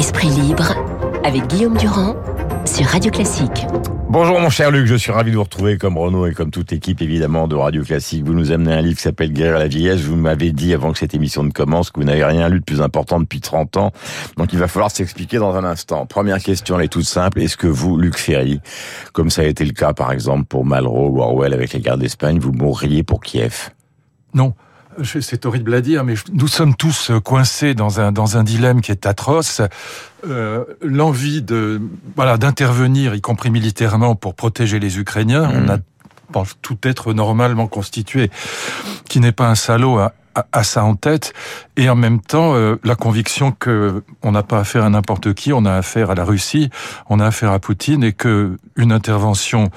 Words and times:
Esprit 0.00 0.30
libre 0.30 0.72
avec 1.24 1.46
Guillaume 1.48 1.76
Durand 1.76 2.16
sur 2.64 2.86
Radio 2.86 3.10
Classique. 3.10 3.66
Bonjour 4.08 4.40
mon 4.40 4.48
cher 4.48 4.70
Luc, 4.70 4.86
je 4.86 4.94
suis 4.94 5.12
ravi 5.12 5.30
de 5.30 5.36
vous 5.36 5.42
retrouver 5.42 5.76
comme 5.76 5.98
Renaud 5.98 6.26
et 6.26 6.32
comme 6.32 6.50
toute 6.50 6.70
l'équipe 6.70 7.02
évidemment 7.02 7.46
de 7.46 7.54
Radio 7.54 7.82
Classique. 7.82 8.24
Vous 8.24 8.32
nous 8.32 8.50
amenez 8.50 8.72
un 8.72 8.80
livre 8.80 8.96
qui 8.96 9.02
s'appelle 9.02 9.30
Guerre 9.30 9.56
à 9.56 9.58
la 9.58 9.68
vieillesse. 9.68 10.00
Vous 10.00 10.16
m'avez 10.16 10.52
dit 10.52 10.72
avant 10.72 10.92
que 10.92 10.98
cette 10.98 11.12
émission 11.12 11.42
ne 11.42 11.50
commence 11.50 11.90
que 11.90 12.00
vous 12.00 12.06
n'avez 12.06 12.24
rien 12.24 12.48
lu 12.48 12.60
de 12.60 12.64
plus 12.64 12.80
important 12.80 13.20
depuis 13.20 13.42
30 13.42 13.76
ans. 13.76 13.92
Donc 14.38 14.54
il 14.54 14.58
va 14.58 14.68
falloir 14.68 14.90
s'expliquer 14.90 15.36
dans 15.36 15.54
un 15.54 15.64
instant. 15.64 16.06
Première 16.06 16.38
question, 16.38 16.78
elle 16.78 16.86
est 16.86 16.88
toute 16.88 17.04
simple. 17.04 17.38
Est-ce 17.38 17.58
que 17.58 17.66
vous, 17.66 17.98
Luc 17.98 18.16
Ferry, 18.16 18.58
comme 19.12 19.28
ça 19.28 19.42
a 19.42 19.44
été 19.44 19.66
le 19.66 19.72
cas 19.72 19.92
par 19.92 20.12
exemple 20.12 20.46
pour 20.46 20.64
Malraux 20.64 21.10
ou 21.10 21.20
Orwell 21.20 21.52
avec 21.52 21.74
les 21.74 21.80
guerres 21.80 21.98
d'Espagne, 21.98 22.38
vous 22.38 22.52
mourriez 22.52 23.02
pour 23.02 23.20
Kiev? 23.20 23.68
Non 24.32 24.54
c'est 25.04 25.46
horrible 25.46 25.74
à 25.74 25.80
dire, 25.80 26.04
mais 26.04 26.14
nous 26.32 26.48
sommes 26.48 26.74
tous 26.74 27.10
coincés 27.24 27.74
dans 27.74 28.00
un 28.00 28.12
dans 28.12 28.36
un 28.36 28.44
dilemme 28.44 28.80
qui 28.80 28.90
est 28.90 29.06
atroce. 29.06 29.62
Euh, 30.26 30.64
L'envie 30.82 31.42
de 31.42 31.80
voilà 32.16 32.36
d'intervenir, 32.36 33.14
y 33.14 33.20
compris 33.20 33.50
militairement, 33.50 34.14
pour 34.14 34.34
protéger 34.34 34.78
les 34.78 34.98
Ukrainiens. 34.98 35.50
On 35.52 35.62
mmh. 35.62 35.70
a 35.70 35.78
pense, 36.30 36.56
tout 36.62 36.78
être 36.84 37.12
normalement 37.12 37.66
constitué, 37.66 38.30
qui 39.08 39.20
n'est 39.20 39.32
pas 39.32 39.48
un 39.48 39.54
salaud, 39.54 39.98
a, 39.98 40.14
à 40.52 40.62
ça 40.62 40.84
en 40.84 40.94
tête, 40.94 41.32
et 41.76 41.88
en 41.88 41.96
même 41.96 42.20
temps 42.20 42.54
euh, 42.54 42.76
la 42.84 42.94
conviction 42.94 43.52
que 43.52 44.02
on 44.22 44.32
n'a 44.32 44.42
pas 44.42 44.60
affaire 44.60 44.84
à 44.84 44.90
n'importe 44.90 45.34
qui, 45.34 45.52
on 45.52 45.64
a 45.64 45.74
affaire 45.74 46.10
à 46.10 46.14
la 46.14 46.24
Russie, 46.24 46.70
on 47.08 47.20
a 47.20 47.26
affaire 47.26 47.50
à 47.50 47.58
Poutine, 47.58 48.04
et 48.04 48.12
que 48.12 48.56
une 48.76 48.92
intervention 48.92 49.70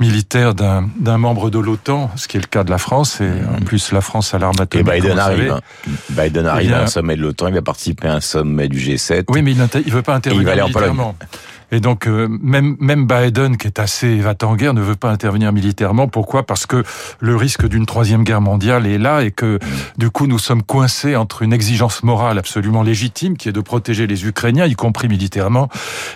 militaire 0.00 0.54
d'un 0.54 1.18
membre 1.18 1.50
de 1.50 1.58
l'OTAN, 1.58 2.10
ce 2.16 2.28
qui 2.28 2.36
est 2.36 2.40
le 2.40 2.46
cas 2.46 2.64
de 2.64 2.70
la 2.70 2.78
France, 2.78 3.20
et 3.20 3.30
en 3.56 3.60
plus 3.60 3.92
la 3.92 4.00
France 4.00 4.34
a 4.34 4.38
l'arme 4.38 4.56
atomique. 4.60 4.88
Et 4.88 5.00
Biden 5.00 5.18
arrive. 5.18 5.52
Hein. 5.52 5.60
Biden 6.10 6.44
eh 6.46 6.48
arrive 6.48 6.74
à 6.74 6.82
un 6.82 6.86
sommet 6.86 7.16
de 7.16 7.22
l'OTAN, 7.22 7.48
il 7.48 7.54
va 7.54 7.62
participer 7.62 8.08
à 8.08 8.14
un 8.14 8.20
sommet 8.20 8.68
du 8.68 8.78
G7. 8.78 9.24
Oui, 9.28 9.42
mais 9.42 9.52
il, 9.52 9.58
ne 9.58 9.90
veut 9.90 10.02
pas 10.02 10.14
intervenir 10.14 10.66
militairement. 10.66 11.14
Et 11.70 11.80
donc 11.80 12.06
euh, 12.06 12.28
même 12.28 12.76
même 12.80 13.06
Biden, 13.06 13.56
qui 13.56 13.66
est 13.66 13.78
assez 13.78 14.18
va 14.20 14.34
en 14.42 14.56
guerre, 14.56 14.74
ne 14.74 14.80
veut 14.80 14.94
pas 14.96 15.10
intervenir 15.10 15.52
militairement. 15.52 16.08
Pourquoi? 16.08 16.44
Parce 16.44 16.66
que 16.66 16.82
le 17.20 17.36
risque 17.36 17.66
d'une 17.66 17.86
troisième 17.86 18.24
guerre 18.24 18.40
mondiale 18.40 18.86
est 18.86 18.98
là 18.98 19.22
et 19.22 19.30
que 19.30 19.58
du 19.96 20.10
coup 20.10 20.26
nous 20.26 20.38
sommes 20.38 20.62
coincés 20.62 21.16
entre 21.16 21.42
une 21.42 21.52
exigence 21.52 22.02
morale 22.02 22.38
absolument 22.38 22.82
légitime, 22.82 23.36
qui 23.36 23.48
est 23.48 23.52
de 23.52 23.60
protéger 23.60 24.06
les 24.06 24.26
Ukrainiens, 24.26 24.66
y 24.66 24.74
compris 24.74 25.08
militairement, 25.08 25.68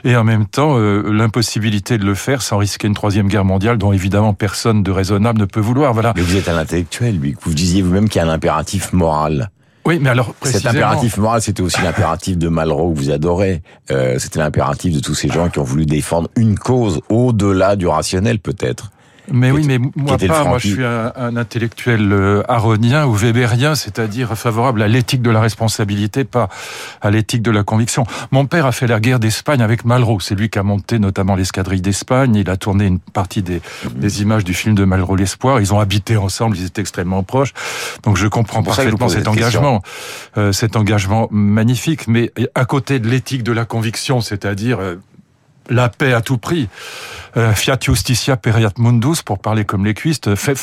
et 0.05 0.17
en 0.17 0.25
même 0.25 0.47
temps 0.47 0.79
euh, 0.79 1.03
l'impossibilité 1.13 1.99
de 1.99 2.05
le 2.05 2.15
faire 2.15 2.43
sans 2.43 2.59
risquer 2.59 2.87
une 2.87 2.95
troisième 2.95 3.29
guerre 3.29 3.45
mondiale, 3.45 3.79
dont 3.79 3.93
évidemment 3.93 4.35
personne 4.35 4.83
de 4.83 4.91
raisonnable 4.91 5.41
ne 5.41 5.45
peut 5.45 5.61
vouloir. 5.61 5.93
Voilà. 5.93 6.13
Mais 6.17 6.23
vous 6.23 6.37
êtes 6.37 6.49
un 6.49 6.57
intellectuel, 6.57 7.19
lui. 7.19 7.37
Vous 7.43 7.55
disiez 7.55 7.83
vous-même 7.83 8.09
qu'il 8.09 8.21
y 8.21 8.25
a 8.25 8.29
un 8.29 8.33
impératif 8.33 8.93
moral. 8.93 9.51
Oui, 9.85 9.99
mais 10.01 10.11
alors 10.11 10.35
Cet 10.43 10.67
impératif 10.67 11.17
moral, 11.17 11.43
c'était 11.43 11.63
aussi 11.63 11.83
l'impératif 11.83 12.39
de 12.39 12.49
Malraux 12.49 12.93
que 12.93 12.99
vous 12.99 13.11
adorez. 13.11 13.63
Euh, 13.91 14.19
c'était 14.19 14.39
l'impératif 14.39 14.95
de 14.95 15.01
tous 15.01 15.15
ces 15.15 15.29
gens 15.29 15.49
qui 15.49 15.59
ont 15.59 15.65
voulu 15.65 15.87
défendre 15.87 16.29
une 16.37 16.57
cause 16.57 17.01
au-delà 17.09 17.75
du 17.75 17.89
rationnel, 17.89 18.39
peut-être. 18.39 18.92
Mais 19.31 19.51
oui, 19.51 19.65
mais 19.67 19.79
moi 19.79 20.19
pas. 20.19 20.45
Moi, 20.45 20.59
je 20.59 20.69
suis 20.69 20.85
un, 20.85 21.13
un 21.17 21.37
intellectuel 21.37 22.13
euh, 22.13 22.43
aronien 22.49 23.07
ou 23.07 23.15
weberien, 23.15 23.75
c'est-à-dire 23.75 24.37
favorable 24.37 24.83
à 24.83 24.89
l'éthique 24.89 25.23
de 25.23 25.31
la 25.31 25.41
responsabilité, 25.41 26.25
pas 26.25 26.49
à 27.01 27.11
l'éthique 27.11 27.43
de 27.43 27.51
la 27.51 27.63
conviction. 27.63 28.05
Mon 28.31 28.47
père 28.47 28.67
a 28.67 28.73
fait 28.73 28.87
la 28.87 29.01
guerre 29.01 29.21
d'Espagne 29.21 29.63
avec 29.63 29.85
Malraux. 29.85 30.21
C'est 30.21 30.35
lui 30.35 30.51
qui 30.51 30.59
a 30.59 30.63
monté 30.63 30.99
notamment 30.99 31.35
l'escadrille 31.37 31.81
d'Espagne. 31.81 32.35
Il 32.35 32.51
a 32.51 32.57
tourné 32.57 32.87
une 32.87 32.99
partie 32.99 33.43
des, 33.43 33.63
des 33.95 34.23
images 34.23 34.45
du 34.45 34.55
film 34.55 34.75
de 34.75 34.85
Malraux 34.85 35.17
l'Espoir. 35.17 35.61
Ils 35.61 35.73
ont 35.73 35.81
habité 35.81 36.17
ensemble. 36.17 36.57
Ils 36.57 36.67
étaient 36.67 36.81
extrêmement 36.81 37.23
proches. 37.23 37.53
Donc 38.03 38.17
je 38.17 38.27
comprends 38.27 38.63
parfaitement 38.63 39.09
cet 39.09 39.29
engagement, 39.29 39.83
euh, 40.37 40.53
cet 40.53 40.77
engagement 40.77 41.29
magnifique. 41.31 42.09
Mais 42.09 42.33
à 42.55 42.65
côté 42.65 42.99
de 42.99 43.09
l'éthique 43.09 43.43
de 43.45 43.53
la 43.53 43.65
conviction, 43.65 44.21
c'est-à-dire 44.21 44.81
euh, 44.81 44.97
la 45.71 45.89
paix 45.89 46.13
à 46.13 46.21
tout 46.21 46.39
prix. 46.39 46.69
Euh, 47.37 47.55
fiat 47.55 47.79
justitia 47.81 48.37
periat 48.37 48.73
mundus, 48.77 49.23
pour 49.25 49.39
parler 49.39 49.65
comme 49.65 49.87
les 49.87 49.95
cuistes, 49.95 50.35
fait, 50.35 50.59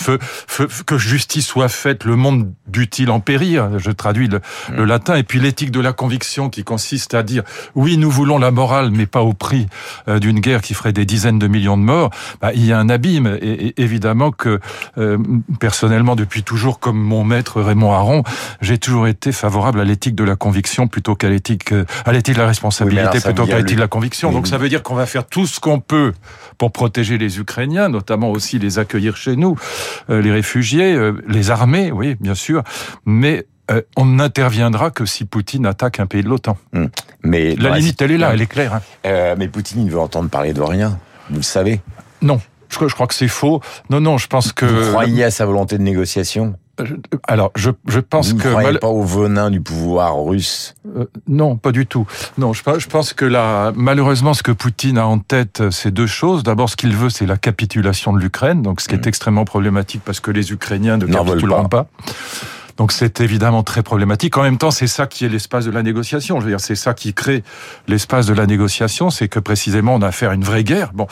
que 0.85 0.97
justice 0.99 1.47
soit 1.47 1.67
faite, 1.67 2.03
le 2.03 2.15
monde 2.15 2.53
dût-il 2.67 3.09
en 3.09 3.19
périr? 3.19 3.79
Je 3.79 3.89
traduis 3.89 4.27
le, 4.27 4.39
mm. 4.69 4.83
latin. 4.83 5.15
Et 5.15 5.23
puis 5.23 5.39
l'éthique 5.39 5.71
de 5.71 5.79
la 5.79 5.93
conviction 5.93 6.49
qui 6.49 6.63
consiste 6.63 7.15
à 7.15 7.23
dire 7.23 7.43
oui, 7.73 7.97
nous 7.97 8.11
voulons 8.11 8.38
la 8.38 8.51
morale, 8.51 8.91
mais 8.91 9.07
pas 9.07 9.21
au 9.21 9.33
prix 9.33 9.67
euh, 10.07 10.19
d'une 10.19 10.39
guerre 10.39 10.61
qui 10.61 10.75
ferait 10.75 10.93
des 10.93 11.05
dizaines 11.05 11.39
de 11.39 11.47
millions 11.47 11.77
de 11.77 11.81
morts. 11.81 12.11
Bah, 12.39 12.51
il 12.53 12.65
y 12.65 12.71
a 12.71 12.77
un 12.77 12.89
abîme. 12.89 13.38
Et, 13.41 13.73
évidemment 13.81 14.31
que 14.31 14.59
euh, 14.97 15.17
personnellement, 15.59 16.15
depuis 16.15 16.43
toujours, 16.43 16.79
comme 16.79 16.99
mon 16.99 17.23
maître 17.23 17.61
Raymond 17.61 17.93
Aron, 17.93 18.23
j'ai 18.61 18.77
toujours 18.77 19.07
été 19.07 19.31
favorable 19.31 19.79
à 19.79 19.83
l'éthique 19.83 20.15
de 20.15 20.23
la 20.23 20.35
conviction 20.35 20.88
plutôt 20.88 21.15
qu'à 21.15 21.29
l'éthique 21.29 21.73
à 22.05 22.11
l'éthique 22.11 22.35
de 22.35 22.41
la 22.41 22.47
responsabilité 22.47 23.19
plutôt 23.21 23.45
qu'à 23.45 23.57
l'éthique 23.57 23.77
de 23.77 23.81
la 23.81 23.88
conviction. 23.88 24.31
Donc 24.31 24.47
ça 24.47 24.57
veut 24.57 24.69
dire 24.69 24.83
qu'on 24.89 24.95
va 24.95 25.05
faire 25.05 25.27
tout 25.27 25.45
ce 25.45 25.59
qu'on 25.59 25.79
peut 25.79 26.13
pour 26.57 26.72
protéger 26.72 27.19
les 27.19 27.38
Ukrainiens, 27.38 27.89
notamment 27.89 28.31
aussi 28.31 28.57
les 28.57 28.79
accueillir 28.79 29.16
chez 29.16 29.35
nous, 29.35 29.55
euh, 30.09 30.19
les 30.19 30.31
réfugiés, 30.31 30.95
euh, 30.95 31.13
les 31.27 31.51
armées, 31.51 31.91
oui, 31.91 32.16
bien 32.19 32.33
sûr, 32.33 32.63
mais 33.05 33.45
euh, 33.69 33.83
on 33.95 34.05
n'interviendra 34.05 34.89
que 34.89 35.05
si 35.05 35.25
Poutine 35.25 35.67
attaque 35.67 36.00
un 36.00 36.07
pays 36.07 36.23
de 36.23 36.27
l'OTAN. 36.27 36.57
Hmm. 36.73 36.88
Mais 37.23 37.55
la 37.55 37.77
limite, 37.77 38.01
elle 38.01 38.13
est 38.13 38.17
là, 38.17 38.31
elle 38.33 38.41
est 38.41 38.47
claire. 38.47 38.73
Hein. 39.03 39.35
mais 39.38 39.47
Poutine, 39.47 39.81
il 39.81 39.85
ne 39.85 39.91
veut 39.91 40.00
entendre 40.00 40.27
parler 40.27 40.53
de 40.53 40.61
rien. 40.61 40.97
Vous 41.29 41.38
le 41.38 41.44
savez 41.44 41.81
Non, 42.23 42.41
je, 42.69 42.77
crois 42.77 43.06
que 43.06 43.13
c'est 43.13 43.27
faux. 43.27 43.61
Non, 43.91 44.00
non, 44.00 44.17
je 44.17 44.25
pense 44.25 44.53
que. 44.53 44.66
Vous 44.66 44.89
croyez 44.89 45.23
à 45.23 45.29
sa 45.29 45.45
volonté 45.45 45.77
de 45.77 45.83
négociation? 45.83 46.56
Alors, 47.28 47.51
je, 47.56 47.72
je 47.88 48.00
pense 48.00 48.31
Vous 48.31 48.38
que... 48.38 48.44
Vous 48.44 48.56
ne 48.56 48.59
croyez 48.59 48.79
pas 48.79 48.88
au 48.88 49.03
venin 49.03 49.50
du 49.50 49.62
pouvoir 49.62 50.23
russe 50.23 50.75
euh, 50.95 51.06
Non, 51.28 51.57
pas 51.57 51.72
du 51.72 51.85
tout. 51.85 52.07
Non, 52.38 52.53
je, 52.53 52.63
je 52.78 52.88
pense 52.88 53.13
que 53.13 53.25
là, 53.25 53.72
malheureusement, 53.75 54.34
ce 54.34 54.44
que 54.44 54.51
Poutine 54.51 54.97
a 54.97 55.07
en 55.07 55.19
tête, 55.19 55.63
c'est 55.72 55.91
deux 55.91 56.07
choses. 56.07 56.44
D'abord, 56.44 56.69
ce 56.69 56.75
qu'il 56.75 56.95
veut, 56.95 57.09
c'est 57.09 57.25
la 57.25 57.38
capitulation 57.38 58.13
de 58.13 58.19
l'Ukraine, 58.19 58.62
donc 58.62 58.81
ce 58.81 58.88
qui 58.88 58.95
est 58.95 59.06
mm. 59.06 59.09
extrêmement 59.09 59.45
problématique 59.45 60.01
parce 60.06 60.19
que 60.19 60.31
les 60.31 60.51
Ukrainiens 60.51 60.97
ne 60.97 61.06
capituleront 61.06 61.68
pas. 61.68 61.84
pas. 61.84 61.89
Donc 62.79 62.94
c'est 62.94 63.19
évidemment 63.19 63.62
très 63.62 63.84
problématique. 63.84 64.38
En 64.38 64.44
même 64.44 64.57
temps, 64.57 64.72
c'est 64.72 64.88
ça 64.88 65.06
qui 65.06 65.25
est 65.25 65.29
l'espace 65.29 65.66
de 65.66 65.72
la 65.72 65.84
négociation. 65.84 66.40
Je 66.40 66.45
veux 66.45 66.51
dire, 66.51 66.62
c'est 66.62 66.75
ça 66.75 66.94
qui 66.94 67.13
crée 67.13 67.44
l'espace 67.90 68.25
de 68.25 68.34
la 68.34 68.45
négociation, 68.45 69.09
c'est 69.09 69.28
que 69.28 69.40
précisément 69.40 69.95
on 69.95 70.01
a 70.01 70.07
affaire 70.07 70.31
à 70.31 70.34
une 70.34 70.45
vraie 70.45 70.63
guerre. 70.63 70.91
Bon. 70.94 71.06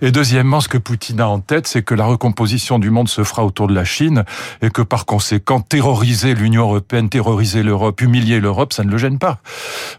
Et 0.00 0.10
deuxièmement, 0.10 0.62
ce 0.62 0.68
que 0.68 0.78
Poutine 0.78 1.20
a 1.20 1.28
en 1.28 1.40
tête, 1.40 1.66
c'est 1.66 1.82
que 1.82 1.94
la 1.94 2.06
recomposition 2.06 2.78
du 2.78 2.88
monde 2.88 3.10
se 3.10 3.24
fera 3.24 3.44
autour 3.44 3.68
de 3.68 3.74
la 3.74 3.84
Chine 3.84 4.24
et 4.62 4.70
que 4.70 4.80
par 4.80 5.04
conséquent, 5.04 5.60
terroriser 5.60 6.34
l'Union 6.34 6.62
européenne, 6.62 7.10
terroriser 7.10 7.62
l'Europe, 7.62 8.00
humilier 8.00 8.40
l'Europe, 8.40 8.72
ça 8.72 8.82
ne 8.82 8.90
le 8.90 8.96
gêne 8.96 9.18
pas. 9.18 9.40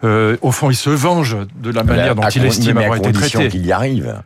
Euh, 0.04 0.36
au 0.42 0.52
fond, 0.52 0.72
il 0.72 0.76
se 0.76 0.90
venge 0.90 1.38
de 1.62 1.70
la 1.70 1.84
manière 1.84 2.16
dont 2.16 2.28
il 2.28 2.44
estime 2.44 2.80
avoir 2.80 2.98
été 2.98 3.12
traité. 3.12 3.50
qu'il 3.50 3.68
y 3.68 3.72
arrive. 3.72 4.20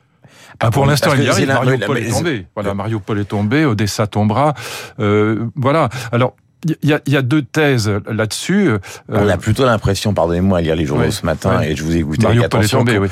Ah, 0.62 0.72
pour 0.72 0.86
l'instant, 0.86 1.12
il 1.16 1.24
y 1.24 1.30
arrive. 1.30 1.48
Mariupol 1.50 1.98
est 1.98 2.10
tombé. 2.12 2.46
Voilà, 2.56 2.74
Mariupol 2.74 3.20
est 3.20 3.26
tombé, 3.26 3.66
Odessa 3.66 4.08
tombera. 4.08 4.54
Euh, 5.00 5.50
voilà. 5.56 5.90
Alors, 6.14 6.34
il 6.66 6.90
y, 6.90 6.94
a, 6.94 7.02
y 7.08 7.16
a, 7.16 7.22
deux 7.22 7.44
thèses 7.44 7.92
là-dessus. 8.08 8.72
On 9.10 9.28
a 9.28 9.38
plutôt 9.38 9.66
l'impression, 9.66 10.14
pardonnez-moi 10.14 10.58
à 10.58 10.62
lire 10.62 10.76
les 10.76 10.86
journaux 10.86 11.12
ce 11.12 11.26
matin, 11.26 11.62
et 11.62 11.76
je 11.76 11.84
vous 11.84 11.96
ai 11.96 12.00
écouté 12.00 12.26
avec 12.26 12.44
attention, 12.44 12.80
tombé, 12.80 12.98
oui. 12.98 13.10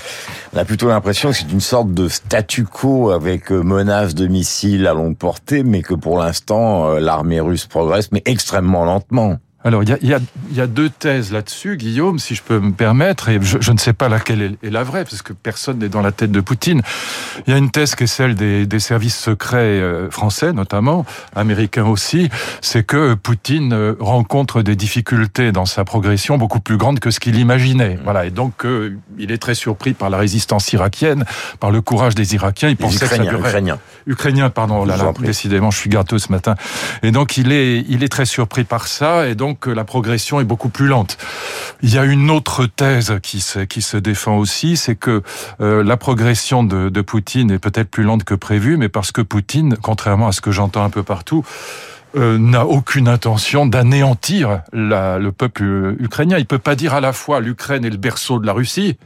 on 0.53 0.57
a 0.57 0.66
plutôt 0.66 0.88
l'impression 0.88 1.29
que 1.29 1.35
c'est 1.35 1.51
une 1.51 1.61
sorte 1.61 1.94
de 1.94 2.07
statu 2.07 2.63
quo 2.63 3.11
avec 3.11 3.51
euh, 3.51 3.61
menace 3.61 4.16
de 4.16 4.28
missiles 4.28 4.88
à 4.88 4.94
longue 4.94 5.17
portée, 5.17 5.63
mais 5.63 5.81
que 5.81 5.94
pour 5.94 6.17
l'instant, 6.17 6.89
euh, 6.89 7.00
l'armée 7.00 7.39
russe 7.39 7.66
progresse, 7.67 8.11
mais 8.11 8.23
extrêmement 8.25 8.84
lentement. 8.84 9.38
Alors, 9.66 9.81
il 9.81 9.90
y 9.90 9.94
a, 9.94 9.98
y, 10.03 10.14
a, 10.14 10.20
y 10.52 10.62
a, 10.62 10.68
deux 10.68 10.92
thèses 10.92 11.31
là-dessus, 11.34 11.76
Guillaume, 11.76 12.20
si 12.20 12.36
je 12.36 12.44
peux 12.44 12.59
me 12.59 12.72
permettre, 12.72 13.30
et 13.30 13.40
je, 13.42 13.58
je 13.59 13.72
ne 13.72 13.80
sais 13.80 13.94
pas 13.94 14.09
laquelle 14.09 14.58
est, 14.62 14.70
la 14.70 14.84
vraie, 14.84 15.03
parce 15.03 15.24
que 15.24 15.34
personne 15.34 15.80
n'est 15.80 15.90
dans 15.90 16.03
la 16.03 16.12
tête 16.12 16.31
de 16.31 16.40
Poutine. 16.40 16.84
Il 17.48 17.52
y 17.52 17.53
a 17.56 17.58
une 17.58 17.72
thèse 17.72 17.96
qui 17.96 18.03
est 18.03 18.08
celle 18.08 18.36
des, 18.36 18.68
des 18.68 18.80
services 18.80 19.18
secrets 19.18 19.58
euh, 19.58 20.12
français, 20.12 20.53
notamment, 20.53 21.03
américains 21.36 21.86
aussi, 21.86 22.30
c'est 22.62 22.86
que 22.86 23.16
Poutine 23.16 23.74
euh, 23.74 23.96
rencontre 24.00 24.62
des 24.62 24.76
difficultés 24.76 25.52
dans 25.52 25.66
sa 25.66 25.84
progression 25.84 26.38
beaucoup 26.38 26.59
plus 26.59 26.78
grandes 26.78 27.00
que 27.00 27.09
ce 27.09 27.20
qu'il 27.20 27.40
imaginait. 27.40 27.97
Voilà, 28.03 28.28
et 28.28 28.32
donc 28.32 28.66
euh, 28.66 28.96
il 29.18 29.32
est 29.32 29.40
très 29.40 29.56
surpris 29.56 29.96
par 29.96 30.11
la 30.11 30.20
résistance 30.20 30.72
irakienne, 30.73 31.26
par 31.59 31.72
le 31.72 31.82
courage 31.82 32.14
des 32.14 32.35
Irakiens. 32.35 32.70
Il 32.70 32.78
pensait 32.78 33.06
Ukrainiens, 33.06 33.32
que 33.32 33.41
ça 33.41 33.47
Ukrainiens. 33.47 33.79
Ukrainiens, 34.06 34.50
pardon, 34.52 34.85
là, 34.85 34.96
là, 34.96 35.11
décidément, 35.20 35.72
je 35.72 35.79
suis 35.79 35.90
gâteux 35.90 36.20
ce 36.20 36.32
matin. 36.32 36.53
Et 37.02 37.09
donc 37.09 37.38
il 37.38 37.52
est, 37.52 37.84
il 37.90 38.03
est 38.03 38.09
très 38.09 38.26
surpris 38.28 38.64
par 38.64 38.85
ça, 38.85 39.28
et 39.28 39.34
donc 39.34 39.54
que 39.59 39.69
la 39.69 39.84
progression 39.84 40.40
est 40.40 40.46
beaucoup 40.46 40.69
plus 40.69 40.87
lente. 40.87 41.17
Il 41.81 41.93
y 41.93 41.97
a 41.97 42.05
une 42.05 42.29
autre 42.29 42.66
thèse 42.66 43.19
qui 43.22 43.41
se, 43.41 43.97
défend 43.97 44.37
aussi, 44.37 44.78
c'est 44.78 44.96
que 44.96 45.22
euh, 45.61 45.84
la 45.84 45.97
progression 45.97 46.63
de, 46.63 47.02
Poutine 47.02 47.52
est 47.52 47.59
peut-être 47.59 47.90
plus 47.90 48.03
lente 48.03 48.23
que 48.23 48.34
prévu, 48.34 48.78
mais 48.78 48.90
parce 48.90 49.11
que 49.11 49.22
Poutine, 49.22 49.78
contrairement 49.81 50.28
à 50.28 50.31
ce 50.31 50.41
que 50.41 50.52
j'entends 50.52 50.84
un 50.84 50.90
peu 50.90 51.03
partout, 51.03 51.46
euh, 52.16 52.37
n'a 52.37 52.66
aucune 52.66 53.07
intention 53.07 53.66
d'anéantir 53.66 54.61
le 54.72 55.29
peuple 55.31 55.96
ukrainien. 55.99 56.37
Il 56.37 56.46
peut 56.46 56.59
pas 56.59 56.75
dire 56.75 56.93
à 56.93 57.01
la 57.01 57.13
fois 57.13 57.41
l'Ukraine 57.41 57.84
est 57.84 57.90
le 57.90 57.97
berceau 57.97 58.40
de 58.40 58.46
la 58.46 58.53
Russie, 58.53 58.97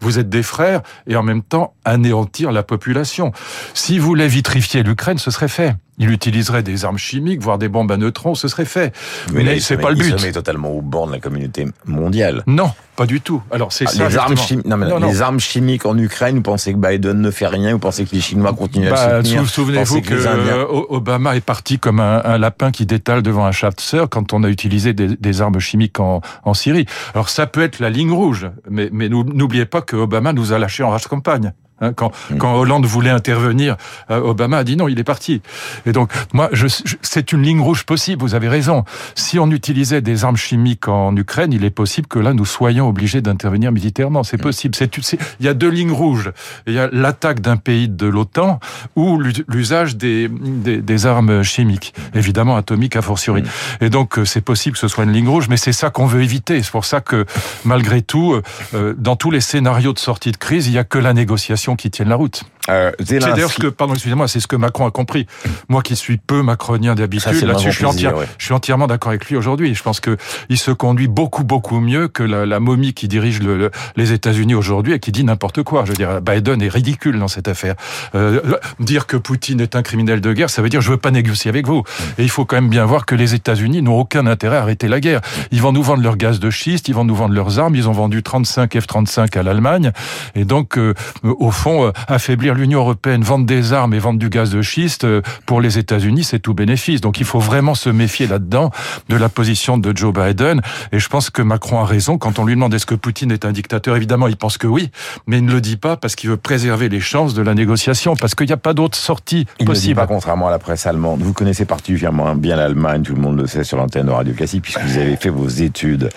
vous 0.00 0.18
êtes 0.18 0.28
des 0.28 0.42
frères, 0.42 0.82
et 1.06 1.16
en 1.16 1.22
même 1.22 1.42
temps 1.42 1.74
anéantir 1.84 2.52
la 2.52 2.62
population. 2.62 3.32
S'il 3.74 4.00
voulait 4.00 4.28
vitrifier 4.28 4.82
l'Ukraine, 4.82 5.18
ce 5.18 5.30
serait 5.30 5.48
fait. 5.48 5.76
Il 5.98 6.10
utiliserait 6.10 6.62
des 6.62 6.84
armes 6.84 6.98
chimiques, 6.98 7.40
voire 7.40 7.58
des 7.58 7.68
bombes 7.68 7.92
à 7.92 7.96
neutrons, 7.96 8.34
ce 8.34 8.48
serait 8.48 8.64
fait. 8.64 8.92
Mais, 9.32 9.60
c'est 9.60 9.76
pas 9.76 9.90
le 9.90 9.96
but. 9.96 10.12
Il 10.14 10.18
se 10.18 10.26
met 10.26 10.32
totalement 10.32 10.70
au 10.70 10.80
bord 10.80 11.06
de 11.06 11.12
la 11.12 11.20
communauté 11.20 11.66
mondiale. 11.86 12.42
Non, 12.46 12.72
pas 12.96 13.06
du 13.06 13.20
tout. 13.20 13.42
Alors 13.50 13.72
c'est 13.72 13.86
ah, 13.86 13.90
ça. 13.90 14.08
Les 14.08 14.16
armes, 14.16 14.34
non, 14.64 14.76
mais 14.76 14.86
les 15.06 15.22
armes 15.22 15.40
chimiques 15.40 15.86
en 15.86 15.96
Ukraine, 15.96 16.36
vous 16.36 16.42
pensez 16.42 16.72
que 16.72 16.78
Biden 16.78 17.20
ne 17.20 17.30
fait 17.30 17.46
rien 17.46 17.72
Vous 17.72 17.78
pensez 17.78 18.04
que 18.04 18.14
les 18.14 18.20
Chinois 18.20 18.52
continuent 18.52 18.88
à 18.88 18.90
le 18.90 18.96
bah, 18.96 19.16
soutenir 19.24 19.48
Souvenez-vous 19.48 20.00
que, 20.00 20.14
euh, 20.14 20.64
Obama 20.88 21.36
est 21.36 21.40
parti 21.40 21.78
comme 21.78 22.00
un, 22.00 22.38
lapin 22.38 22.70
qui 22.70 22.86
détale 22.86 23.22
devant 23.22 23.46
un 23.46 23.52
chasseur 23.52 24.08
quand 24.08 24.32
on 24.32 24.42
a 24.42 24.48
utilisé 24.48 24.92
des, 24.92 25.40
armes 25.40 25.60
chimiques 25.60 26.00
en, 26.00 26.20
en, 26.44 26.54
Syrie. 26.54 26.86
Alors 27.14 27.28
ça 27.28 27.46
peut 27.46 27.62
être 27.62 27.78
la 27.80 27.90
ligne 27.90 28.12
rouge, 28.12 28.48
mais, 28.68 28.88
mais 28.92 29.08
n'oubliez 29.08 29.66
pas 29.66 29.82
que 29.82 29.96
Obama 29.96 30.32
nous 30.32 30.52
a 30.52 30.58
lâchés 30.58 30.82
en 30.82 30.90
rage 30.90 31.06
campagne. 31.06 31.52
Hein, 31.80 31.92
quand, 31.92 32.12
mm. 32.30 32.38
quand 32.38 32.54
Hollande 32.54 32.86
voulait 32.86 33.10
intervenir, 33.10 33.76
euh, 34.10 34.20
Obama 34.20 34.58
a 34.58 34.64
dit 34.64 34.76
non, 34.76 34.86
il 34.86 34.98
est 35.00 35.04
parti. 35.04 35.42
Et 35.86 35.92
donc, 35.92 36.10
moi, 36.32 36.48
je, 36.52 36.66
c'est 37.02 37.32
une 37.32 37.42
ligne 37.42 37.60
rouge 37.60 37.84
possible, 37.84 38.22
vous 38.22 38.36
avez 38.36 38.48
raison. 38.48 38.84
Si 39.16 39.40
on 39.40 39.50
utilisait 39.50 40.00
des 40.00 40.24
armes 40.24 40.36
chimiques 40.36 40.86
en 40.86 41.16
Ukraine, 41.16 41.52
il 41.52 41.64
est 41.64 41.70
possible 41.70 42.06
que 42.06 42.20
là, 42.20 42.32
nous 42.32 42.44
soyons 42.44 42.88
obligés 42.88 43.22
d'intervenir 43.22 43.72
militairement. 43.72 44.22
C'est 44.22 44.38
mm. 44.38 44.42
possible. 44.42 44.74
C'est, 44.76 45.18
il 45.40 45.46
y 45.46 45.48
a 45.48 45.54
deux 45.54 45.68
lignes 45.68 45.90
rouges. 45.90 46.30
Il 46.68 46.74
y 46.74 46.78
a 46.78 46.88
l'attaque 46.92 47.40
d'un 47.40 47.56
pays 47.56 47.88
de 47.88 48.06
l'OTAN 48.06 48.60
ou 48.94 49.20
l'usage 49.48 49.96
des, 49.96 50.28
des, 50.28 50.80
des, 50.80 51.06
armes 51.06 51.42
chimiques, 51.42 51.92
évidemment 52.14 52.56
atomiques 52.56 52.94
a 52.94 53.02
fortiori. 53.02 53.42
Mm. 53.42 53.84
Et 53.84 53.90
donc, 53.90 54.18
euh, 54.18 54.24
c'est 54.24 54.40
possible 54.40 54.74
que 54.74 54.80
ce 54.80 54.88
soit 54.88 55.04
une 55.04 55.12
ligne 55.12 55.28
rouge, 55.28 55.48
mais 55.48 55.56
c'est 55.56 55.72
ça 55.72 55.90
qu'on 55.90 56.06
veut 56.06 56.22
éviter. 56.22 56.62
C'est 56.62 56.70
pour 56.70 56.84
ça 56.84 57.00
que, 57.00 57.26
malgré 57.64 58.00
tout, 58.00 58.40
euh, 58.74 58.94
dans 58.96 59.16
tous 59.16 59.32
les 59.32 59.40
scénarios 59.40 59.92
de 59.92 59.98
sortie 59.98 60.30
de 60.30 60.36
crise, 60.36 60.68
il 60.68 60.72
n'y 60.72 60.78
a 60.78 60.84
que 60.84 60.98
la 60.98 61.12
négociation 61.12 61.63
qui 61.74 61.90
tiennent 61.90 62.10
la 62.10 62.16
route. 62.16 62.44
Euh, 62.70 62.92
c'est 63.04 63.18
d'ailleurs 63.18 63.50
ce 63.50 63.60
que, 63.60 63.66
pardon, 63.66 63.94
excusez-moi, 63.94 64.26
c'est 64.28 64.40
ce 64.40 64.46
que 64.46 64.56
Macron 64.56 64.86
a 64.86 64.90
compris. 64.90 65.26
Moi 65.68 65.82
qui 65.82 65.96
suis 65.96 66.16
peu 66.16 66.42
macronien 66.42 66.94
d'habitude, 66.94 67.44
là-dessus, 67.44 67.72
je, 67.72 67.86
suis 67.86 68.06
je 68.38 68.44
suis 68.44 68.54
entièrement 68.54 68.86
d'accord 68.86 69.10
avec 69.10 69.26
lui 69.26 69.36
aujourd'hui. 69.36 69.74
Je 69.74 69.82
pense 69.82 70.00
que 70.00 70.16
il 70.48 70.58
se 70.58 70.70
conduit 70.70 71.08
beaucoup, 71.08 71.44
beaucoup 71.44 71.80
mieux 71.80 72.08
que 72.08 72.22
la, 72.22 72.60
momie 72.60 72.94
qui 72.94 73.08
dirige 73.08 73.42
le, 73.42 73.70
les 73.96 74.12
États-Unis 74.12 74.54
aujourd'hui 74.54 74.94
et 74.94 74.98
qui 74.98 75.12
dit 75.12 75.24
n'importe 75.24 75.62
quoi. 75.62 75.84
Je 75.84 75.90
veux 75.90 75.96
dire, 75.96 76.22
Biden 76.22 76.62
est 76.62 76.68
ridicule 76.68 77.18
dans 77.18 77.28
cette 77.28 77.48
affaire. 77.48 77.74
Euh, 78.14 78.40
dire 78.80 79.06
que 79.06 79.16
Poutine 79.16 79.60
est 79.60 79.76
un 79.76 79.82
criminel 79.82 80.20
de 80.20 80.32
guerre, 80.32 80.48
ça 80.48 80.62
veut 80.62 80.68
dire 80.68 80.80
je 80.80 80.90
veux 80.90 80.96
pas 80.96 81.10
négocier 81.10 81.50
avec 81.50 81.66
vous. 81.66 81.82
Et 82.18 82.22
il 82.22 82.30
faut 82.30 82.46
quand 82.46 82.56
même 82.56 82.70
bien 82.70 82.86
voir 82.86 83.04
que 83.04 83.14
les 83.14 83.34
États-Unis 83.34 83.82
n'ont 83.82 83.98
aucun 83.98 84.26
intérêt 84.26 84.56
à 84.56 84.62
arrêter 84.62 84.88
la 84.88 85.00
guerre. 85.00 85.20
Ils 85.50 85.60
vont 85.60 85.72
nous 85.72 85.82
vendre 85.82 86.02
leur 86.02 86.16
gaz 86.16 86.40
de 86.40 86.50
schiste, 86.50 86.88
ils 86.88 86.94
vont 86.94 87.04
nous 87.04 87.14
vendre 87.14 87.34
leurs 87.34 87.58
armes. 87.58 87.74
Ils 87.74 87.88
ont 87.88 87.92
vendu 87.92 88.22
35 88.22 88.74
F-35 88.74 89.38
à 89.38 89.42
l'Allemagne. 89.42 89.92
Et 90.34 90.44
donc, 90.44 90.78
euh, 90.78 90.94
au 91.22 91.50
fond, 91.50 91.92
affaiblir 92.08 92.53
l'Union 92.54 92.80
européenne, 92.80 93.22
vendre 93.22 93.46
des 93.46 93.72
armes 93.72 93.94
et 93.94 93.98
vendre 93.98 94.18
du 94.18 94.28
gaz 94.28 94.50
de 94.50 94.62
schiste, 94.62 95.04
euh, 95.04 95.22
pour 95.46 95.60
les 95.60 95.78
États-Unis, 95.78 96.24
c'est 96.24 96.38
tout 96.38 96.54
bénéfice. 96.54 97.00
Donc 97.00 97.20
il 97.20 97.26
faut 97.26 97.40
vraiment 97.40 97.74
se 97.74 97.90
méfier 97.90 98.26
là-dedans 98.26 98.70
de 99.08 99.16
la 99.16 99.28
position 99.28 99.78
de 99.78 99.96
Joe 99.96 100.12
Biden. 100.12 100.60
Et 100.92 100.98
je 100.98 101.08
pense 101.08 101.30
que 101.30 101.42
Macron 101.42 101.80
a 101.80 101.84
raison 101.84 102.18
quand 102.18 102.38
on 102.38 102.44
lui 102.44 102.54
demande 102.54 102.74
est-ce 102.74 102.86
que 102.86 102.94
Poutine 102.94 103.32
est 103.32 103.44
un 103.44 103.52
dictateur? 103.52 103.96
Évidemment, 103.96 104.28
il 104.28 104.36
pense 104.36 104.58
que 104.58 104.66
oui, 104.66 104.90
mais 105.26 105.38
il 105.38 105.44
ne 105.44 105.52
le 105.52 105.60
dit 105.60 105.76
pas 105.76 105.96
parce 105.96 106.14
qu'il 106.14 106.30
veut 106.30 106.36
préserver 106.36 106.88
les 106.88 107.00
chances 107.00 107.34
de 107.34 107.42
la 107.42 107.54
négociation, 107.54 108.16
parce 108.16 108.34
qu'il 108.34 108.46
n'y 108.46 108.52
a 108.52 108.58
pas 108.58 108.74
d'autre 108.74 108.96
sortie 108.96 109.46
il 109.58 109.66
possible. 109.66 109.88
Ne 109.88 109.94
dit 109.94 109.94
pas 109.94 110.06
contrairement 110.06 110.48
à 110.48 110.50
la 110.50 110.58
presse 110.58 110.86
allemande. 110.86 111.22
Vous 111.22 111.32
connaissez 111.32 111.64
particulièrement 111.64 112.34
bien 112.34 112.56
l'Allemagne, 112.56 113.02
tout 113.02 113.14
le 113.14 113.20
monde 113.20 113.38
le 113.38 113.46
sait 113.46 113.64
sur 113.64 113.76
l'antenne 113.76 114.06
de 114.06 114.10
Radio 114.10 114.34
Classique, 114.34 114.62
puisque 114.62 114.80
vous 114.80 114.98
avez 114.98 115.16
fait 115.16 115.30
vos 115.30 115.48
études. 115.48 116.10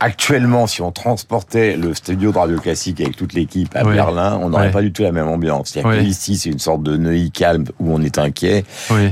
Actuellement, 0.00 0.66
si 0.66 0.82
on 0.82 0.92
transportait 0.92 1.76
le 1.76 1.94
studio 1.94 2.32
de 2.32 2.38
Radio 2.38 2.58
Classique 2.58 3.00
avec 3.00 3.16
toute 3.16 3.32
l'équipe 3.32 3.74
à 3.76 3.84
Berlin, 3.84 4.38
on 4.42 4.50
n'aurait 4.50 4.70
pas 4.70 4.82
du 4.82 4.92
tout 4.92 5.02
la 5.02 5.12
même 5.12 5.28
ambiance. 5.28 5.75
Ici, 6.02 6.36
c'est 6.36 6.50
une 6.50 6.58
sorte 6.58 6.82
de 6.82 6.96
neuilly 6.96 7.30
calme 7.30 7.64
où 7.78 7.92
on 7.94 8.00
est 8.02 8.18
inquiet. 8.18 8.64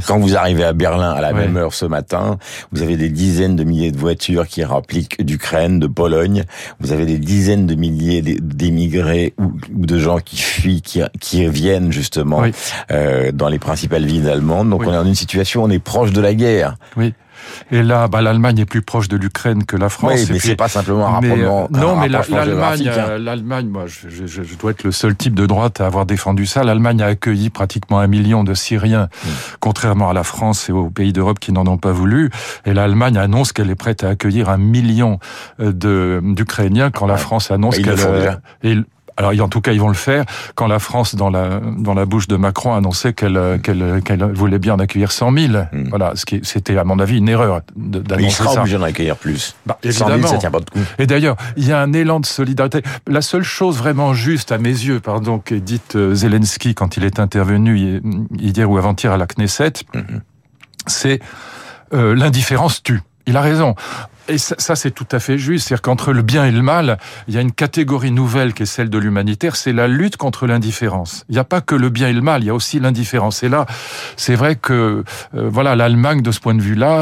Quand 0.07 0.19
vous 0.19 0.37
arrivez 0.37 0.65
à 0.65 0.73
Berlin 0.73 1.11
à 1.11 1.21
la 1.21 1.33
même 1.33 1.57
heure 1.57 1.75
ce 1.75 1.87
matin, 1.87 2.39
vous 2.73 2.83
avez 2.83 2.97
des 2.97 3.09
dizaines 3.09 3.57
de 3.57 3.65
milliers 3.65 3.93
de 3.93 3.99
voitures 3.99 4.47
qui 4.47 4.65
rappliquent 4.65 5.23
d'Ukraine, 5.25 5.79
de 5.79 5.87
Pologne. 5.87 6.45
Vous 6.81 6.93
avez 6.93 7.07
des 7.07 7.19
dizaines 7.19 7.67
de 7.67 7.75
milliers 7.75 8.23
d'émigrés 8.23 9.35
ou 9.39 9.53
de 9.87 9.99
gens 9.99 10.19
qui 10.19 10.37
fuient, 10.37 10.83
qui, 10.83 11.03
qui 11.21 11.47
viennent 11.49 11.93
justement 11.93 12.43
euh, 12.91 13.33
dans 13.33 13.49
les 13.49 13.59
principales 13.59 14.05
villes 14.05 14.29
allemandes. 14.29 14.71
Donc 14.71 14.83
on 14.83 14.91
est 14.91 14.97
dans 14.97 15.05
une 15.05 15.15
situation, 15.15 15.65
on 15.65 15.71
est 15.71 15.79
proche 15.79 16.13
de 16.13 16.21
la 16.21 16.35
guerre. 16.35 16.77
Oui. 16.97 17.15
Et 17.71 17.83
là, 17.83 18.09
bah, 18.09 18.23
l'Allemagne 18.23 18.59
est 18.61 18.67
plus 18.67 18.83
proche 18.83 19.09
de 19.09 19.17
l'Ukraine 19.17 19.65
que 19.65 19.77
la 19.77 19.89
France. 19.89 20.13
Oui, 20.15 20.27
mais 20.31 20.39
c'est 20.39 20.57
pas 20.57 20.69
simplement 20.69 21.07
un 21.07 21.11
rapprochement. 21.13 21.69
non, 21.71 21.97
mais 21.97 22.09
l'Allemagne, 22.09 22.89
hein. 22.89 23.19
l'Allemagne, 23.19 23.69
moi, 23.69 23.85
je, 23.87 24.09
je, 24.09 24.43
je, 24.43 24.55
dois 24.57 24.73
être 24.73 24.85
le 24.85 24.93
seul 24.93 25.15
type 25.17 25.35
de 25.35 25.47
droite 25.47 25.81
à 25.81 25.87
avoir 25.87 26.07
défendu 26.07 26.47
ça. 26.47 26.63
L'Allemagne 26.65 27.03
a 27.03 27.07
accueilli 27.07 27.51
pratiquement 27.51 27.99
un 27.99 28.07
million 28.07 28.45
de 28.45 28.55
Syriens, 28.55 29.09
hmm. 29.25 29.29
contrairement 29.61 30.11
à 30.11 30.13
la 30.13 30.25
France 30.25 30.69
et 30.69 30.73
aux 30.73 30.91
pays 30.91 31.13
d'Europe 31.13 31.39
qui 31.39 31.53
n'en 31.53 31.67
ont 31.67 31.79
pas 31.79 31.93
voulu. 31.93 32.31
Et 32.65 32.75
l'Allemagne 32.75 33.19
annonce 33.19 33.53
qu'elle 33.53 33.71
est 33.71 33.75
prête 33.75 34.05
à 34.05 34.11
accueillir 34.11 34.49
un 34.49 34.59
million 34.59 35.19
euh, 35.61 36.21
d'Ukrainiens 36.23 36.91
quand 36.91 37.07
la 37.07 37.17
France 37.17 37.51
annonce 37.51 37.79
qu'elle. 37.79 37.99
Euh, 38.01 38.83
alors 39.17 39.33
en 39.41 39.49
tout 39.49 39.61
cas 39.61 39.73
ils 39.73 39.81
vont 39.81 39.89
le 39.89 39.95
faire 39.95 40.25
quand 40.55 40.67
la 40.67 40.79
France 40.79 41.15
dans 41.15 41.31
la 41.31 41.61
dans 41.79 41.95
la 41.95 42.05
bouche 42.05 42.29
de 42.29 42.37
Macron 42.37 42.75
annonçait 42.75 43.13
qu'elle 43.13 43.39
mm. 43.39 43.61
qu'elle 43.61 44.03
qu'elle 44.05 44.25
voulait 44.25 44.59
bien 44.59 44.75
en 44.75 44.79
accueillir 44.79 45.13
100 45.13 45.33
000. 45.33 45.53
Mm. 45.73 45.89
Voilà, 45.89 46.13
ce 46.15 46.25
qui 46.25 46.41
c'était 46.43 46.77
à 46.77 46.85
mon 46.85 46.99
avis 46.99 47.19
une 47.19 47.29
erreur 47.29 47.61
d'annoncer 47.77 48.31
ça. 48.31 48.45
Il 48.45 48.49
sera 48.49 48.61
obligé 48.61 48.79
d'en 48.79 48.85
accueillir 48.85 49.17
plus. 49.17 49.55
Bah, 49.67 49.79
100 49.83 50.09
000 50.09 50.27
ça 50.27 50.39
tient 50.39 50.51
pas 50.51 50.61
de 50.61 50.71
coup. 50.71 50.79
Et 50.99 51.07
d'ailleurs 51.07 51.37
il 51.57 51.67
y 51.67 51.73
a 51.73 51.81
un 51.81 51.93
élan 51.93 52.21
de 52.21 52.27
solidarité. 52.27 52.83
La 53.07 53.23
seule 53.23 53.43
chose 53.43 53.79
vraiment 53.79 54.15
juste 54.15 54.53
à 54.53 54.59
mes 54.59 54.69
yeux, 54.69 55.01
pardon, 55.01 55.39
qu'est 55.39 55.61
dite 55.61 55.97
euh, 55.97 56.15
Zelensky 56.15 56.75
quand 56.75 56.97
il 56.97 57.05
est 57.05 57.21
intervenu 57.21 58.01
hier 58.39 58.71
ou 58.71 58.79
avant-hier 58.79 59.13
à 59.13 59.17
la 59.17 59.27
Knesset, 59.27 59.71
mm-hmm. 59.95 60.21
c'est 60.87 61.21
euh, 61.93 62.15
l'indifférence 62.15 62.83
tue. 62.83 63.01
Il 63.27 63.37
a 63.37 63.41
raison. 63.41 63.75
Et 64.29 64.39
ça, 64.39 64.75
c'est 64.75 64.91
tout 64.91 65.07
à 65.13 65.19
fait 65.19 65.37
juste. 65.37 65.69
C'est-à-dire 65.69 65.83
qu'entre 65.83 66.13
le 66.13 66.23
bien 66.23 66.47
et 66.47 66.51
le 66.51 66.63
mal, 66.63 66.99
il 67.29 67.35
y 67.35 67.39
a 67.39 67.43
une 67.43 67.53
catégorie 67.53 68.11
nouvelle 68.11 68.55
qui 68.55 68.63
est 68.63 68.67
celle 68.67 68.89
de 68.89 68.97
l'humanitaire, 68.97 69.55
c'est 69.55 69.73
la 69.73 69.87
lutte 69.87 70.17
contre 70.17 70.47
l'indifférence. 70.47 71.25
Il 71.29 71.35
n'y 71.35 71.39
a 71.39 71.45
pas 71.45 71.61
que 71.61 71.75
le 71.75 71.91
bien 71.91 72.09
et 72.09 72.13
le 72.13 72.23
mal, 72.23 72.43
il 72.43 72.47
y 72.47 72.51
a 72.51 72.55
aussi 72.55 72.81
l'indifférence. 72.81 73.43
Et 73.43 73.51
là, 73.51 73.67
c'est 74.17 74.35
vrai 74.35 74.57
que 74.57 75.05
euh, 75.35 75.49
voilà, 75.51 75.77
l'Allemagne, 75.77 76.23
de 76.23 76.33
ce 76.33 76.41
point 76.41 76.55
de 76.55 76.63
vue-là, 76.63 77.01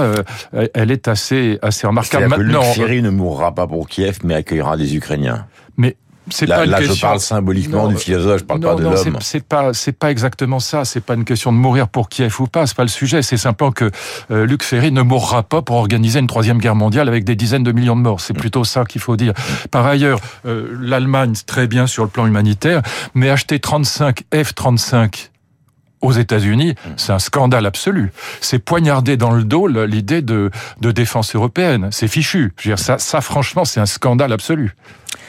euh, 0.53 0.69
elle 0.75 0.91
est 0.91 1.07
assez 1.07 1.61
assez 1.63 1.87
remarquable. 1.87 2.29
Maintenant, 2.29 2.63
Luc 2.63 2.75
Ferry 2.75 3.03
ne 3.03 3.11
mourra 3.11 3.55
pas 3.55 3.69
pour 3.69 3.89
Kiev, 3.89 4.19
mais 4.25 4.35
accueillera 4.35 4.77
des 4.77 4.97
Ukrainiens. 4.97 5.47
Mais 5.77 5.97
c'est 6.31 6.47
pas 6.47 6.67
là 6.67 6.81
je 6.81 7.01
parle 7.01 7.21
symboliquement 7.21 7.89
du 7.89 7.97
philosophe, 7.97 8.41
je 8.41 8.45
parle 8.45 8.61
pas 8.61 8.75
de 8.75 8.83
l'homme. 8.83 9.19
C'est 9.21 9.45
pas, 9.45 9.73
c'est 9.75 9.93
pas 9.93 10.11
exactement 10.11 10.61
ça. 10.61 10.85
C'est 10.85 11.01
pas 11.01 11.15
une 11.15 11.25
question 11.25 11.53
de 11.53 11.57
mourir 11.57 11.89
pour 11.89 12.09
Kiev 12.09 12.41
ou 12.41 12.47
pas. 12.47 12.67
C'est 12.67 12.77
pas 12.77 12.85
le 12.85 12.89
sujet. 12.89 13.23
C'est 13.23 13.37
simplement 13.37 13.73
que 13.73 13.91
euh, 14.31 14.47
Luc 14.47 14.63
Ferry 14.63 14.93
ne 14.93 15.03
mourra 15.03 15.43
pas 15.43 15.63
pour 15.63 15.77
organiser 15.77 16.21
une 16.21 16.27
troisième 16.27 16.59
guerre 16.59 16.75
mondiale 16.77 17.09
avec 17.09 17.25
des 17.25 17.35
dizaines 17.35 17.65
de 17.65 17.73
millions 17.73 17.97
de 17.97 18.03
morts. 18.03 18.21
C'est 18.21 18.35
plutôt 18.35 18.65
ça 18.65 18.85
qu'il 18.85 19.01
faut 19.01 19.17
dire. 19.17 19.33
Par 19.71 19.87
ailleurs, 19.87 20.21
euh, 20.47 20.77
l'Allemagne 20.81 21.35
très 21.47 21.67
bien 21.67 21.87
sur 21.87 22.05
le 22.05 22.11
plan 22.11 22.27
humanitaire, 22.27 22.83
mais 23.15 23.31
acheter 23.31 23.59
35 23.59 24.23
F-35 24.33 25.31
aux 26.03 26.13
États-Unis, 26.13 26.75
c'est 26.97 27.13
un 27.13 27.21
scandale 27.21 27.65
absolu. 27.65 28.13
C'est 28.41 28.59
poignarder 28.59 29.17
dans 29.17 29.31
le 29.31 29.45
dos 29.45 29.69
l'idée 29.69 30.21
de, 30.21 30.51
de 30.81 30.91
défense 30.91 31.35
européenne. 31.35 31.89
C'est 31.93 32.09
fichu. 32.09 32.53
Je 32.59 32.69
veux 32.69 32.75
dire, 32.75 32.85
ça, 32.85 32.99
ça 32.99 33.21
franchement, 33.21 33.65
c'est 33.65 33.81
un 33.81 33.87
scandale 33.87 34.33
absolu. 34.33 34.75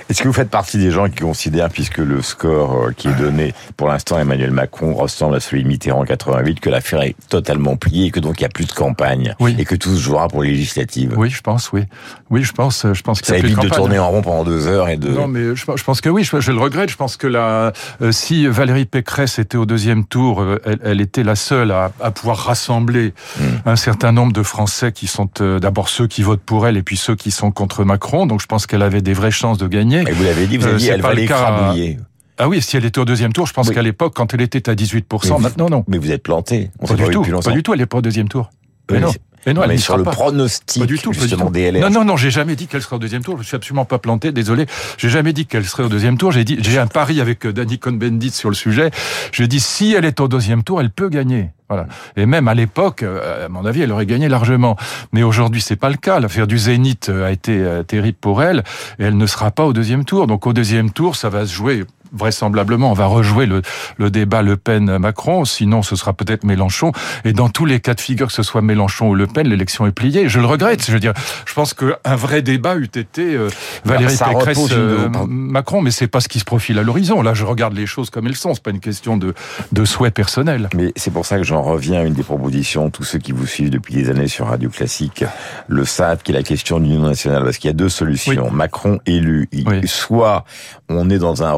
Est-ce 0.09 0.21
que 0.21 0.27
vous 0.27 0.33
faites 0.33 0.49
partie 0.49 0.77
des 0.77 0.91
gens 0.91 1.09
qui 1.09 1.21
considèrent, 1.21 1.69
puisque 1.69 1.97
le 1.97 2.21
score 2.21 2.73
euh, 2.73 2.91
qui 2.95 3.07
est 3.07 3.13
donné 3.13 3.53
pour 3.77 3.87
l'instant 3.87 4.19
Emmanuel 4.19 4.51
Macron 4.51 4.93
ressemble 4.93 5.35
à 5.35 5.39
celui 5.39 5.63
de 5.63 5.67
Mitterrand 5.67 6.01
en 6.01 6.05
88, 6.05 6.59
que 6.59 6.69
l'affaire 6.69 7.01
est 7.01 7.15
totalement 7.29 7.75
pliée 7.75 8.07
et 8.07 8.11
que 8.11 8.19
donc 8.19 8.39
il 8.39 8.43
n'y 8.43 8.47
a 8.47 8.49
plus 8.49 8.65
de 8.65 8.71
campagne 8.71 9.35
oui. 9.39 9.55
et 9.57 9.65
que 9.65 9.75
tout 9.75 9.95
se 9.95 10.01
jouera 10.01 10.27
pour 10.27 10.43
les 10.43 10.51
législatives? 10.51 11.13
Oui, 11.17 11.29
je 11.29 11.41
pense, 11.41 11.71
oui. 11.71 11.83
Oui, 12.29 12.43
je 12.43 12.51
pense, 12.51 12.85
je 12.91 13.01
pense 13.01 13.21
qu'il 13.21 13.33
y 13.33 13.37
a 13.37 13.39
évite 13.39 13.59
de, 13.59 13.69
tourner 13.69 13.99
en 13.99 14.09
rond 14.09 14.21
pendant 14.21 14.43
deux 14.43 14.67
heures 14.67 14.89
et 14.89 14.97
de. 14.97 15.09
Non, 15.09 15.27
mais 15.27 15.55
je, 15.55 15.83
pense 15.83 16.01
que 16.01 16.09
oui. 16.09 16.23
Je, 16.23 16.51
le 16.51 16.59
regrette. 16.59 16.89
Je 16.89 16.95
pense 16.95 17.17
que 17.17 17.27
la, 17.27 17.73
euh, 18.01 18.11
si 18.11 18.47
Valérie 18.47 18.85
Pécresse 18.85 19.39
était 19.39 19.57
au 19.57 19.65
deuxième 19.65 20.05
tour, 20.05 20.41
euh, 20.41 20.59
elle, 20.83 21.01
était 21.01 21.23
la 21.23 21.35
seule 21.35 21.71
à, 21.71 21.89
pouvoir 22.11 22.37
rassembler 22.37 23.13
hmm. 23.39 23.43
un 23.65 23.75
certain 23.75 24.11
nombre 24.11 24.33
de 24.33 24.43
Français 24.43 24.91
qui 24.91 25.07
sont 25.07 25.29
d'abord 25.39 25.89
ceux 25.89 26.07
qui 26.07 26.23
votent 26.23 26.43
pour 26.43 26.67
elle 26.67 26.77
et 26.77 26.83
puis 26.83 26.97
ceux 26.97 27.15
qui 27.15 27.31
sont 27.31 27.51
contre 27.51 27.83
Macron. 27.83 28.25
Donc 28.25 28.41
je 28.41 28.47
pense 28.47 28.67
qu'elle 28.67 28.81
avait 28.81 29.01
des 29.01 29.13
vraies 29.13 29.31
chances 29.31 29.57
de 29.57 29.67
gagner. 29.67 29.92
Et 30.01 30.11
vous 30.11 30.23
l'avez 30.23 30.47
dit, 30.47 30.57
vous 30.57 30.65
avez 30.65 30.77
dit, 30.77 30.89
euh, 30.89 30.93
elle 30.95 31.01
va 31.01 31.13
l'écrabouiller. 31.13 31.97
Ah 32.37 32.49
oui, 32.49 32.61
si 32.61 32.75
elle 32.77 32.85
était 32.85 32.99
au 32.99 33.05
deuxième 33.05 33.31
tour, 33.31 33.45
je 33.45 33.53
pense 33.53 33.69
qu'à 33.69 33.81
l'époque, 33.81 34.13
quand 34.15 34.33
elle 34.33 34.41
était 34.41 34.69
à 34.69 34.73
18%, 34.73 35.39
maintenant 35.39 35.69
non. 35.69 35.83
Mais 35.87 35.97
vous 35.97 36.11
êtes 36.11 36.23
planté. 36.23 36.71
On 36.79 36.87
pas 36.87 36.95
du 36.95 37.05
tout. 37.09 37.23
Pas 37.23 37.51
du 37.51 37.63
tout, 37.63 37.73
elle 37.73 37.79
n'est 37.79 37.85
pas 37.85 37.99
au 37.99 38.01
deuxième 38.01 38.27
tour. 38.27 38.49
Mais 38.91 38.99
non. 38.99 39.11
Mais 39.45 39.53
non, 39.53 39.63
elle 39.63 39.69
mais 39.69 39.77
sur 39.77 39.97
le 39.97 40.03
pronostic 40.03 40.81
pas 40.81 40.87
du 40.87 40.97
tout, 40.97 41.13
justement 41.13 41.51
des 41.51 41.71
LR. 41.71 41.81
Non, 41.81 41.89
non, 41.89 42.05
non, 42.05 42.17
j'ai 42.17 42.31
jamais 42.31 42.55
dit 42.55 42.67
qu'elle 42.67 42.81
serait 42.81 42.95
au 42.95 42.99
deuxième 42.99 43.23
tour. 43.23 43.37
Je 43.39 43.43
suis 43.43 43.55
absolument 43.55 43.85
pas 43.85 43.99
planté. 43.99 44.31
Désolé, 44.31 44.65
j'ai 44.97 45.09
jamais 45.09 45.33
dit 45.33 45.45
qu'elle 45.45 45.65
serait 45.65 45.83
au 45.83 45.89
deuxième 45.89 46.17
tour. 46.17 46.31
J'ai 46.31 46.43
dit, 46.43 46.57
j'ai 46.61 46.79
un 46.79 46.87
pari 46.87 47.21
avec 47.21 47.45
euh, 47.45 47.53
Danny 47.53 47.79
Cohn-Bendit 47.79 48.31
sur 48.31 48.49
le 48.49 48.55
sujet. 48.55 48.91
Je 49.31 49.43
dis, 49.43 49.59
si 49.59 49.93
elle 49.93 50.05
est 50.05 50.19
au 50.19 50.27
deuxième 50.27 50.63
tour, 50.63 50.81
elle 50.81 50.89
peut 50.89 51.09
gagner. 51.09 51.49
Voilà. 51.69 51.87
Et 52.15 52.25
même 52.25 52.47
à 52.47 52.53
l'époque, 52.53 53.03
euh, 53.03 53.45
à 53.45 53.49
mon 53.49 53.65
avis, 53.65 53.81
elle 53.81 53.91
aurait 53.91 54.05
gagné 54.05 54.29
largement. 54.29 54.77
Mais 55.11 55.23
aujourd'hui, 55.23 55.61
c'est 55.61 55.75
pas 55.75 55.89
le 55.89 55.97
cas. 55.97 56.19
L'affaire 56.19 56.47
du 56.47 56.57
Zénith 56.57 57.09
a 57.09 57.31
été 57.31 57.63
terrible 57.87 58.17
pour 58.19 58.43
elle, 58.43 58.63
et 58.99 59.03
elle 59.03 59.17
ne 59.17 59.25
sera 59.25 59.51
pas 59.51 59.65
au 59.65 59.73
deuxième 59.73 60.05
tour. 60.05 60.27
Donc 60.27 60.47
au 60.47 60.53
deuxième 60.53 60.91
tour, 60.91 61.15
ça 61.15 61.29
va 61.29 61.45
se 61.45 61.53
jouer 61.53 61.83
vraisemblablement, 62.13 62.91
on 62.91 62.93
va 62.93 63.05
rejouer 63.05 63.45
le, 63.45 63.61
le 63.97 64.09
débat 64.09 64.41
Le 64.41 64.57
Pen-Macron. 64.57 65.45
Sinon, 65.45 65.81
ce 65.81 65.95
sera 65.95 66.13
peut-être 66.13 66.43
Mélenchon. 66.43 66.91
Et 67.25 67.33
dans 67.33 67.49
tous 67.49 67.65
les 67.65 67.79
cas 67.79 67.93
de 67.93 68.01
figure, 68.01 68.27
que 68.27 68.33
ce 68.33 68.43
soit 68.43 68.61
Mélenchon 68.61 69.09
ou 69.09 69.15
Le 69.15 69.27
Pen, 69.27 69.47
l'élection 69.47 69.85
est 69.87 69.91
pliée. 69.91 70.29
Je 70.29 70.39
le 70.39 70.45
regrette. 70.45 70.85
Je 70.85 70.91
veux 70.91 70.99
dire, 70.99 71.13
je 71.45 71.53
pense 71.53 71.73
qu'un 71.73 72.15
vrai 72.15 72.41
débat 72.41 72.75
eût 72.75 72.85
été 72.85 73.35
euh, 73.35 73.49
Valérie 73.85 74.17
Pécresse, 74.17 74.59
euh, 74.71 75.09
Macron, 75.27 75.81
mais 75.81 75.91
c'est 75.91 76.07
pas 76.07 76.19
ce 76.19 76.27
qui 76.27 76.39
se 76.39 76.45
profile 76.45 76.79
à 76.79 76.83
l'horizon. 76.83 77.21
Là, 77.21 77.33
je 77.33 77.45
regarde 77.45 77.73
les 77.73 77.85
choses 77.85 78.09
comme 78.09 78.27
elles 78.27 78.35
sont. 78.35 78.53
C'est 78.53 78.63
pas 78.63 78.71
une 78.71 78.79
question 78.79 79.17
de, 79.17 79.33
de 79.71 79.85
souhait 79.85 80.11
personnel. 80.11 80.69
Mais 80.75 80.91
c'est 80.95 81.11
pour 81.11 81.25
ça 81.25 81.37
que 81.37 81.43
j'en 81.43 81.61
reviens 81.61 82.01
à 82.01 82.03
une 82.03 82.13
des 82.13 82.23
propositions. 82.23 82.89
Tous 82.89 83.03
ceux 83.03 83.19
qui 83.19 83.31
vous 83.31 83.47
suivent 83.47 83.69
depuis 83.69 83.95
des 83.95 84.09
années 84.09 84.27
sur 84.27 84.47
Radio 84.47 84.69
Classique 84.69 85.25
le 85.67 85.85
savent, 85.85 86.21
qui 86.23 86.31
est 86.31 86.35
la 86.35 86.43
question 86.43 86.79
de 86.79 86.85
l'union 86.85 87.01
nationale. 87.01 87.43
Parce 87.43 87.57
qu'il 87.57 87.69
y 87.69 87.71
a 87.71 87.75
deux 87.75 87.89
solutions. 87.89 88.51
Macron 88.51 88.99
élu. 89.05 89.49
Soit 89.85 90.45
on 90.89 91.09
est 91.09 91.17
dans 91.17 91.43
un 91.43 91.51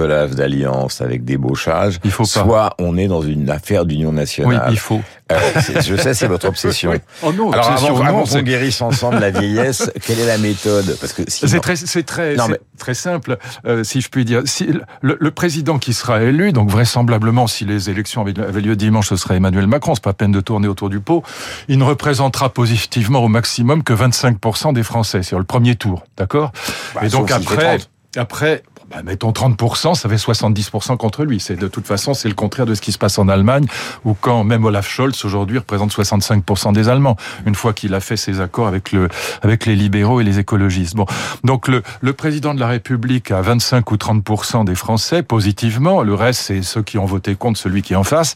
rebricolage 0.00 0.30
d'alliance 0.30 1.00
avec 1.00 1.24
débauchage, 1.24 1.98
il 2.04 2.10
faut 2.10 2.24
soit 2.24 2.74
on 2.78 2.96
est 2.96 3.08
dans 3.08 3.22
une 3.22 3.50
affaire 3.50 3.84
d'union 3.84 4.12
nationale. 4.12 4.62
Oui, 4.66 4.72
il 4.72 4.78
faut. 4.78 5.00
Euh, 5.32 5.38
je 5.80 5.94
sais, 5.96 6.14
c'est 6.14 6.26
votre 6.26 6.48
obsession. 6.48 6.92
Oh 7.22 7.32
non, 7.32 7.52
Alors 7.52 7.70
avant, 7.70 8.00
avant 8.00 8.24
qu'on 8.24 8.42
guérisse 8.42 8.80
ensemble 8.80 9.18
la 9.18 9.30
vieillesse, 9.30 9.90
quelle 10.06 10.18
est 10.18 10.26
la 10.26 10.38
méthode? 10.38 10.96
Parce 11.00 11.12
que 11.12 11.22
c'est 11.26 11.60
très, 11.60 11.76
c'est 11.76 12.02
très, 12.02 12.34
non, 12.34 12.48
mais... 12.48 12.58
très 12.78 12.94
simple, 12.94 13.36
euh, 13.66 13.84
si 13.84 14.00
je 14.00 14.08
puis 14.08 14.24
dire. 14.24 14.42
Si 14.46 14.68
le, 15.02 15.16
le, 15.20 15.30
président 15.30 15.78
qui 15.78 15.92
sera 15.92 16.22
élu, 16.22 16.52
donc 16.52 16.70
vraisemblablement, 16.70 17.46
si 17.46 17.64
les 17.64 17.90
élections 17.90 18.22
avaient, 18.22 18.38
avaient 18.40 18.60
lieu 18.60 18.74
dimanche, 18.74 19.08
ce 19.08 19.16
serait 19.16 19.36
Emmanuel 19.36 19.66
Macron. 19.66 19.94
C'est 19.94 20.04
pas 20.04 20.14
peine 20.14 20.32
de 20.32 20.40
tourner 20.40 20.68
autour 20.68 20.88
du 20.88 21.00
pot. 21.00 21.22
Il 21.68 21.78
ne 21.78 21.84
représentera 21.84 22.48
positivement 22.48 23.22
au 23.22 23.28
maximum 23.28 23.82
que 23.82 23.92
25% 23.92 24.72
des 24.72 24.82
Français 24.82 25.22
sur 25.22 25.38
le 25.38 25.44
premier 25.44 25.76
tour, 25.76 26.04
d'accord? 26.16 26.52
Bah, 26.94 27.02
Et 27.04 27.08
donc 27.08 27.30
après. 27.30 27.78
Après, 28.16 28.64
bah, 28.90 29.02
mettons 29.04 29.30
30%, 29.30 29.94
ça 29.94 30.08
fait 30.08 30.16
70% 30.16 30.96
contre 30.96 31.24
lui. 31.24 31.40
C'est 31.40 31.56
de 31.56 31.68
toute 31.68 31.86
façon, 31.86 32.14
c'est 32.14 32.28
le 32.28 32.34
contraire 32.34 32.66
de 32.66 32.74
ce 32.74 32.80
qui 32.80 32.92
se 32.92 32.98
passe 32.98 33.18
en 33.18 33.28
Allemagne, 33.28 33.66
où 34.04 34.14
quand 34.14 34.44
même 34.44 34.64
Olaf 34.64 34.88
Scholz 34.88 35.24
aujourd'hui 35.24 35.58
représente 35.58 35.92
65% 35.92 36.72
des 36.72 36.88
Allemands, 36.88 37.16
une 37.46 37.54
fois 37.54 37.72
qu'il 37.72 37.94
a 37.94 38.00
fait 38.00 38.16
ses 38.16 38.40
accords 38.40 38.66
avec 38.66 38.92
le 38.92 39.08
avec 39.42 39.66
les 39.66 39.76
libéraux 39.76 40.20
et 40.20 40.24
les 40.24 40.38
écologistes. 40.38 40.96
Bon, 40.96 41.06
donc 41.44 41.68
le, 41.68 41.82
le 42.00 42.12
président 42.12 42.54
de 42.54 42.60
la 42.60 42.66
République 42.66 43.30
a 43.30 43.40
25 43.40 43.90
ou 43.90 43.96
30% 43.96 44.64
des 44.64 44.74
Français 44.74 45.22
positivement, 45.22 46.02
le 46.02 46.14
reste 46.14 46.40
c'est 46.42 46.62
ceux 46.62 46.82
qui 46.82 46.98
ont 46.98 47.06
voté 47.06 47.34
contre 47.34 47.58
celui 47.58 47.82
qui 47.82 47.92
est 47.92 47.96
en 47.96 48.04
face. 48.04 48.34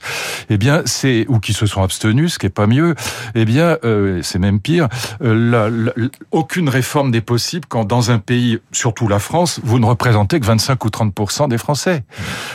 Eh 0.51 0.57
bien, 0.57 0.83
c'est 0.85 1.27
ou 1.29 1.39
qui 1.39 1.53
se 1.53 1.67
sont 1.67 1.83
abstenus, 1.83 2.35
ce 2.35 2.39
qui 2.39 2.47
est 2.47 2.51
pas 2.51 2.67
mieux. 2.67 2.95
Eh 3.35 3.45
bien, 3.45 3.79
euh, 3.85 4.21
c'est 4.23 4.39
même 4.39 4.61
pire. 4.61 4.89
Euh, 5.23 5.91
aucune 6.31 6.69
réforme 6.69 7.11
n'est 7.11 7.21
possible 7.21 7.67
quand 7.69 7.85
dans 7.85 8.11
un 8.11 8.19
pays, 8.19 8.59
surtout 8.73 9.09
la 9.09 9.19
France, 9.19 9.61
vous 9.65 9.79
ne 9.79 9.87
représentez 9.87 10.41
que 10.41 10.44
25 10.45 10.85
ou 10.85 10.91
30 10.91 11.49
des 11.49 11.59
Français. 11.59 12.05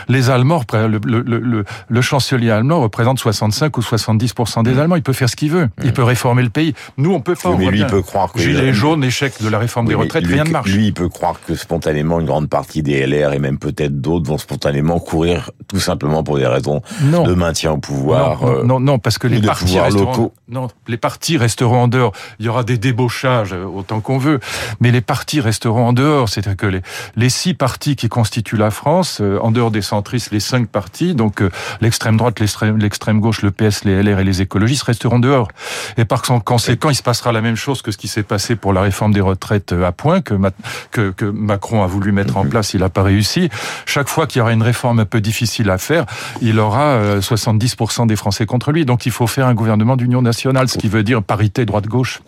Les 0.07 0.29
Allemands, 0.29 0.63
le, 0.73 0.99
le, 1.05 1.21
le, 1.21 1.65
le, 1.87 2.01
chancelier 2.01 2.51
allemand 2.51 2.81
représente 2.81 3.19
65 3.19 3.77
ou 3.77 3.81
70% 3.81 4.63
des 4.63 4.73
mm. 4.73 4.79
Allemands. 4.79 4.95
Il 4.95 5.03
peut 5.03 5.13
faire 5.13 5.29
ce 5.29 5.35
qu'il 5.35 5.51
veut. 5.51 5.69
Il 5.83 5.89
mm. 5.89 5.93
peut 5.93 6.03
réformer 6.03 6.43
le 6.43 6.49
pays. 6.49 6.73
Nous, 6.97 7.13
on 7.13 7.21
peut 7.21 7.35
pas. 7.35 7.55
mais 7.55 7.67
lui, 7.67 7.79
il 7.79 7.87
peut 7.87 8.01
croire 8.01 8.31
que 8.31 8.39
Gilets 8.39 8.73
jaunes, 8.73 9.03
échec 9.03 9.33
de 9.41 9.49
la 9.49 9.59
réforme 9.59 9.87
des 9.87 9.95
retraites, 9.95 10.25
rien 10.25 10.43
ne 10.43 10.51
marche. 10.51 10.69
Lui, 10.69 10.87
il 10.87 10.93
peut 10.93 11.09
croire 11.09 11.35
que 11.45 11.55
spontanément, 11.55 12.19
une 12.19 12.25
grande 12.25 12.49
partie 12.49 12.83
des 12.83 13.05
LR 13.05 13.33
et 13.33 13.39
même 13.39 13.57
peut-être 13.57 13.99
d'autres 13.99 14.27
vont 14.27 14.37
spontanément 14.37 14.99
courir 14.99 15.51
tout 15.67 15.79
simplement 15.79 16.23
pour 16.23 16.37
des 16.37 16.47
raisons 16.47 16.81
de 17.01 17.33
maintien 17.33 17.71
au 17.71 17.77
pouvoir. 17.77 18.43
Non, 18.43 18.63
non, 18.63 18.79
non, 18.79 18.99
parce 18.99 19.17
que 19.17 19.27
les 19.27 19.41
partis 19.41 19.79
resteront, 19.79 20.31
non, 20.47 20.67
les 20.87 20.97
partis 20.97 21.37
resteront 21.37 21.83
en 21.83 21.87
dehors. 21.87 22.13
Il 22.39 22.45
y 22.45 22.49
aura 22.49 22.63
des 22.63 22.77
débauchages 22.77 23.53
euh, 23.53 23.65
autant 23.65 24.01
qu'on 24.01 24.17
veut, 24.17 24.39
mais 24.79 24.91
les 24.91 25.01
partis 25.01 25.41
resteront 25.41 25.87
en 25.87 25.93
dehors. 25.93 26.29
C'est-à-dire 26.29 26.57
que 26.57 26.65
les, 26.65 26.81
les 27.15 27.29
six 27.29 27.53
partis 27.53 27.78
qui 27.79 28.09
constituent 28.09 28.57
la 28.57 28.71
France, 28.71 29.19
euh, 29.21 29.39
en 29.41 29.51
dehors 29.51 29.71
des 29.71 29.81
centristes, 29.81 30.31
les 30.31 30.39
cinq 30.39 30.67
partis, 30.67 31.15
donc 31.15 31.41
euh, 31.41 31.49
l'extrême 31.81 32.17
droite, 32.17 32.39
l'extrême 32.39 33.19
gauche, 33.19 33.41
le 33.41 33.51
PS, 33.51 33.85
les 33.85 34.03
LR 34.03 34.19
et 34.19 34.23
les 34.23 34.41
écologistes 34.41 34.83
resteront 34.83 35.19
dehors. 35.19 35.47
Et 35.97 36.05
par 36.05 36.21
conséquent, 36.21 36.89
il 36.89 36.95
se 36.95 37.03
passera 37.03 37.31
la 37.31 37.41
même 37.41 37.55
chose 37.55 37.81
que 37.81 37.91
ce 37.91 37.97
qui 37.97 38.07
s'est 38.07 38.23
passé 38.23 38.55
pour 38.55 38.73
la 38.73 38.81
réforme 38.81 39.13
des 39.13 39.21
retraites 39.21 39.71
euh, 39.71 39.85
à 39.85 39.91
point 39.91 40.21
que, 40.21 40.35
Macron 41.31 41.83
a 41.83 41.87
voulu 41.87 42.11
mettre 42.11 42.37
en 42.37 42.45
place, 42.45 42.73
il 42.73 42.81
n'a 42.81 42.89
pas 42.89 43.03
réussi. 43.03 43.49
Chaque 43.85 44.09
fois 44.09 44.27
qu'il 44.27 44.39
y 44.39 44.41
aura 44.41 44.51
une 44.51 44.63
réforme 44.63 44.99
un 44.99 45.05
peu 45.05 45.21
difficile 45.21 45.69
à 45.69 45.77
faire, 45.77 46.05
il 46.41 46.59
aura 46.59 47.19
70% 47.19 48.07
des 48.07 48.15
Français 48.15 48.45
contre 48.45 48.71
lui. 48.71 48.85
Donc 48.85 49.05
il 49.05 49.11
faut 49.11 49.27
faire 49.27 49.47
un 49.47 49.53
gouvernement 49.53 49.95
d'union 49.95 50.21
nationale, 50.21 50.67
ce 50.67 50.77
qui 50.77 50.89
veut 50.89 51.03
dire 51.03 51.23
parité 51.23 51.65
droite-gauche. 51.65 52.21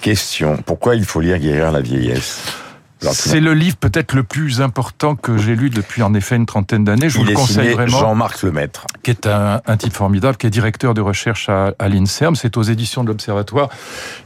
Question, 0.00 0.58
pourquoi 0.64 0.94
il 0.94 1.04
faut 1.04 1.20
lire 1.20 1.38
Guérir 1.38 1.72
la 1.72 1.80
vieillesse? 1.80 2.65
C'est 3.00 3.40
le 3.40 3.54
livre 3.54 3.76
peut-être 3.76 4.14
le 4.14 4.22
plus 4.22 4.60
important 4.60 5.16
que 5.16 5.36
j'ai 5.36 5.54
lu 5.54 5.70
depuis 5.70 6.02
en 6.02 6.14
effet 6.14 6.36
une 6.36 6.46
trentaine 6.46 6.84
d'années. 6.84 7.08
Je 7.08 7.18
vous 7.18 7.24
le 7.24 7.34
conseille 7.34 7.74
vraiment. 7.74 7.98
Jean-Marc 7.98 8.42
Lemaître. 8.42 8.86
Qui 9.02 9.10
est 9.10 9.26
un, 9.26 9.60
un, 9.66 9.76
type 9.76 9.92
formidable, 9.92 10.36
qui 10.36 10.46
est 10.46 10.50
directeur 10.50 10.94
de 10.94 11.00
recherche 11.00 11.48
à, 11.48 11.74
à 11.78 11.88
l'INSERM. 11.88 12.36
C'est 12.36 12.56
aux 12.56 12.62
éditions 12.62 13.04
de 13.04 13.08
l'Observatoire. 13.08 13.68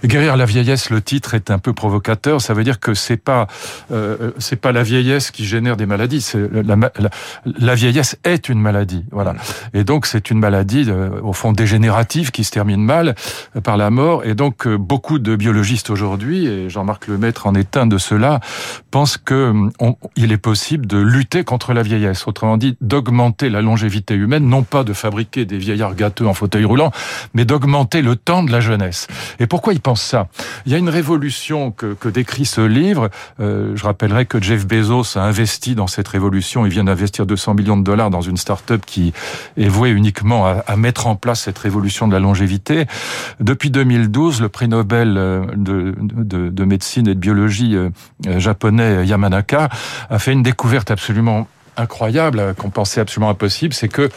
Guérir 0.05 0.37
la 0.37 0.45
vieillesse, 0.45 0.91
le 0.91 1.03
titre 1.03 1.35
est 1.35 1.51
un 1.51 1.59
peu 1.59 1.73
provocateur. 1.73 2.41
Ça 2.41 2.55
veut 2.55 2.65
dire 2.65 2.81
que 2.81 2.95
c'est 2.95 3.17
pas 3.17 3.47
euh, 3.91 4.31
c'est 4.39 4.57
pas 4.57 4.73
la 4.73 4.83
vieillesse 4.83 5.31
qui 5.31 5.45
génère 5.45 5.77
des 5.77 5.87
maladies. 5.87 6.27
La, 6.35 6.77
la, 6.77 7.11
la, 7.45 7.75
vieillesse 7.75 8.17
est 8.25 8.49
une 8.49 8.61
maladie. 8.61 9.05
Voilà. 9.11 9.35
Et 9.75 9.85
donc 9.85 10.07
c'est 10.07 10.31
une 10.31 10.39
maladie 10.39 10.87
euh, 10.89 11.21
au 11.23 11.33
fond 11.33 11.53
dégénérative 11.53 12.31
qui 12.31 12.45
se 12.45 12.51
termine 12.51 12.83
mal 12.83 13.15
euh, 13.57 13.61
par 13.61 13.77
la 13.77 13.91
mort. 13.91 14.25
Et 14.25 14.35
donc 14.35 14.67
euh, 14.67 14.77
beaucoup 14.79 15.19
de 15.19 15.37
biologistes 15.37 15.91
aujourd'hui, 15.91 16.47
et 16.47 16.71
Jean-Marc 16.71 17.09
Lemaître 17.09 17.47
en 17.47 17.55
est 17.55 17.77
un 17.77 17.87
de 17.87 17.99
ceux-là, 17.99 18.41
pense 18.91 19.17
qu'il 19.17 20.33
est 20.33 20.39
possible 20.39 20.87
de 20.87 20.99
lutter 20.99 21.45
contre 21.45 21.73
la 21.73 21.83
vieillesse. 21.83 22.27
Autrement 22.27 22.57
dit, 22.57 22.77
d'augmenter 22.81 23.51
la 23.51 23.63
longévité 23.63 24.15
humaine, 24.15 24.47
non 24.47 24.63
pas 24.63 24.85
de 24.85 24.93
fabriquer 24.93 25.45
des 25.45 25.59
vieillards 25.59 25.95
gâteux 25.95 26.27
en 26.27 26.35
fauteuil 26.35 26.65
roulant, 26.65 26.91
mais 27.35 27.45
d'augmenter 27.45 28.03
le 28.03 28.17
temps 28.17 28.43
de 28.43 28.53
la 28.53 28.61
jeunesse. 28.61 29.07
Et 29.39 29.47
pourquoi 29.47 29.73
il 29.73 29.81
pense 29.81 30.03
ça? 30.03 30.29
Il 30.67 30.73
y 30.73 30.75
a 30.75 30.79
une 30.79 30.89
révolution 30.89 31.71
que, 31.71 31.95
que 31.95 32.09
décrit 32.09 32.45
ce 32.45 32.61
livre. 32.61 33.11
Euh, 33.41 33.73
je 33.77 33.85
rappellerai 33.85 34.27
que 34.27 34.41
Jeff 34.43 34.67
Bezos 34.67 35.17
a 35.17 35.23
investi 35.23 35.75
dans 35.75 35.87
cette 35.87 36.09
révolution. 36.09 36.67
Il 36.67 36.73
vient 36.73 36.85
d'investir 36.85 37.27
200 37.27 37.55
millions 37.55 37.77
de 37.77 37.83
dollars 37.83 38.11
dans 38.11 38.21
une 38.21 38.37
start-up 38.37 38.83
qui 38.87 39.13
est 39.57 39.69
vouée 39.69 39.91
uniquement 39.91 40.47
à, 40.47 40.77
mettre 40.77 41.07
en 41.07 41.17
place 41.17 41.43
cette 41.43 41.59
révolution 41.59 42.09
de 42.09 42.13
la 42.13 42.21
longévité. 42.21 42.87
Depuis 43.41 43.71
2012, 43.71 44.41
le 44.41 44.49
prix 44.49 44.69
Nobel 44.69 45.17
euh, 45.17 45.45
de 45.57 46.65
médecine 46.65 47.09
et 47.09 47.15
de 47.15 47.21
biologie 47.21 47.77
euh, 47.77 47.91
japonais 48.51 49.07
Yamanaka 49.07 49.69
a 50.11 50.19
fait 50.19 50.33
une 50.33 50.43
découverte 50.43 50.91
absolument 50.91 51.47
incroyable 51.77 52.55
qu'on 52.59 52.71
pensait 52.71 53.01
absolument 53.01 53.31
impossible, 53.31 53.75
c'est 53.75 53.89
que 53.89 54.11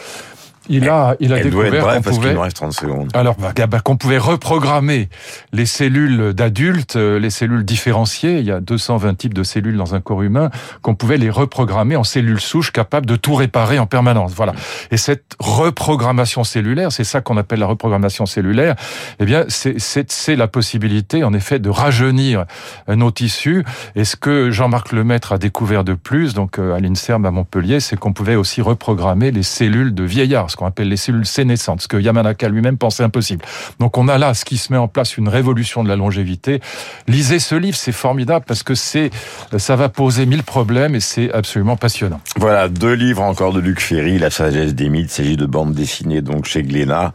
il 0.68 0.88
a, 0.88 1.16
il 1.20 1.32
a 1.32 1.40
découvert 1.40 1.86
qu'on 1.94 2.02
pouvait. 2.02 2.34
reste 2.34 2.56
30 2.56 2.72
secondes. 2.72 3.10
Alors, 3.14 3.36
bah, 3.36 3.52
bah, 3.66 3.80
qu'on 3.80 3.96
pouvait 3.96 4.18
reprogrammer 4.18 5.08
les 5.52 5.66
cellules 5.66 6.32
d'adultes, 6.32 6.96
euh, 6.96 7.18
les 7.18 7.30
cellules 7.30 7.64
différenciées. 7.64 8.38
Il 8.38 8.46
y 8.46 8.50
a 8.50 8.60
220 8.60 9.14
types 9.14 9.34
de 9.34 9.42
cellules 9.42 9.76
dans 9.76 9.94
un 9.94 10.00
corps 10.00 10.22
humain. 10.22 10.50
Qu'on 10.82 10.94
pouvait 10.94 11.18
les 11.18 11.30
reprogrammer 11.30 11.96
en 11.96 12.04
cellules 12.04 12.40
souches 12.40 12.70
capables 12.70 13.06
de 13.06 13.16
tout 13.16 13.34
réparer 13.34 13.78
en 13.78 13.86
permanence. 13.86 14.32
Voilà. 14.34 14.54
Et 14.90 14.96
cette 14.96 15.36
reprogrammation 15.38 16.44
cellulaire, 16.44 16.92
c'est 16.92 17.04
ça 17.04 17.20
qu'on 17.20 17.36
appelle 17.36 17.60
la 17.60 17.66
reprogrammation 17.66 18.26
cellulaire. 18.26 18.74
Eh 19.20 19.24
bien, 19.24 19.44
c'est 19.48 20.36
la 20.36 20.48
possibilité, 20.48 21.24
en 21.24 21.34
effet, 21.34 21.58
de 21.58 21.70
rajeunir 21.70 22.44
nos 22.88 23.10
tissus. 23.10 23.64
Et 23.96 24.04
ce 24.04 24.16
que 24.16 24.50
Jean-Marc 24.50 24.92
Lemaître 24.92 25.32
a 25.32 25.38
découvert 25.38 25.84
de 25.84 25.94
plus, 25.94 26.34
donc 26.34 26.58
euh, 26.58 26.74
à 26.74 26.80
l'Inserm 26.80 27.24
à 27.26 27.30
Montpellier, 27.30 27.80
c'est 27.80 27.98
qu'on 27.98 28.12
pouvait 28.12 28.36
aussi 28.36 28.62
reprogrammer 28.62 29.30
les 29.30 29.42
cellules 29.42 29.94
de 29.94 30.04
vieillards 30.04 30.50
ce 30.54 30.56
qu'on 30.56 30.66
appelle 30.66 30.88
les 30.88 30.96
cellules 30.96 31.26
sénescentes, 31.26 31.82
ce 31.82 31.88
que 31.88 31.96
Yamanaka 31.96 32.48
lui-même 32.48 32.78
pensait 32.78 33.02
impossible. 33.02 33.44
Donc 33.80 33.98
on 33.98 34.06
a 34.06 34.18
là 34.18 34.34
ce 34.34 34.44
qui 34.44 34.56
se 34.56 34.72
met 34.72 34.78
en 34.78 34.86
place, 34.86 35.16
une 35.16 35.28
révolution 35.28 35.82
de 35.82 35.88
la 35.88 35.96
longévité. 35.96 36.60
Lisez 37.08 37.40
ce 37.40 37.56
livre, 37.56 37.76
c'est 37.76 37.92
formidable 37.92 38.44
parce 38.46 38.62
que 38.62 38.76
c'est, 38.76 39.10
ça 39.58 39.74
va 39.74 39.88
poser 39.88 40.26
mille 40.26 40.44
problèmes 40.44 40.94
et 40.94 41.00
c'est 41.00 41.32
absolument 41.32 41.76
passionnant. 41.76 42.20
Voilà, 42.36 42.68
deux 42.68 42.92
livres 42.92 43.22
encore 43.22 43.52
de 43.52 43.58
Luc 43.58 43.80
Ferry, 43.80 44.18
La 44.18 44.30
sagesse 44.30 44.74
des 44.74 44.88
mythes, 44.88 45.06
il 45.06 45.10
s'agit 45.10 45.36
de 45.36 45.46
bandes 45.46 45.74
dessinées 45.74 46.22
donc 46.22 46.44
chez 46.44 46.62
Glénat. 46.62 47.12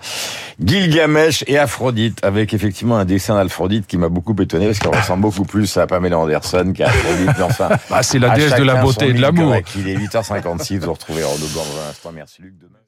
Gilgamesh 0.61 1.45
et 1.47 1.57
Aphrodite, 1.57 2.19
avec 2.25 2.53
effectivement 2.53 2.97
un 2.97 3.05
dessin 3.05 3.41
d'Aphrodite 3.41 3.87
qui 3.87 3.97
m'a 3.97 4.09
beaucoup 4.09 4.35
étonné 4.41 4.65
parce 4.65 4.79
qu'elle 4.79 4.95
ressemble 4.95 5.21
beaucoup 5.21 5.45
plus 5.45 5.77
à 5.77 5.87
Pamela 5.87 6.19
Anderson 6.19 6.73
qu'à 6.75 6.87
Aphrodite. 6.87 7.41
enfin, 7.41 7.69
bah, 7.89 8.03
c'est 8.03 8.19
la 8.19 8.31
déesse 8.31 8.55
de 8.55 8.63
la 8.63 8.81
beauté 8.81 9.07
et 9.07 9.13
de 9.13 9.21
l'amour. 9.21 9.55
Il 9.77 9.87
est 9.87 9.95
8h56, 9.95 10.79
vous 10.79 10.91
retrouvez 10.91 11.23
Renaud 11.23 11.47
dans 11.55 11.61
un 11.61 11.89
instant. 11.89 12.11
Merci 12.13 12.41
Luc. 12.41 12.55
Demain. 12.59 12.79